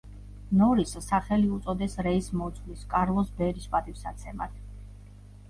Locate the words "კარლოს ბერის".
2.95-3.69